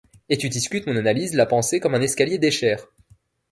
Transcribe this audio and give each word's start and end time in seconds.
et 0.29 0.37
tu 0.39 0.49
discutes 0.49 0.87
mon 0.87 0.95
analyse 0.95 1.35
La 1.35 1.45
pensée 1.45 1.79
comme 1.79 1.93
un 1.93 2.01
escalier 2.01 2.39
d'Escher. 2.39 2.77